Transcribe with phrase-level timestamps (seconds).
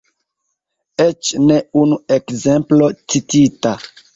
[1.05, 3.79] Eĉ ne unu ekzemplo citita.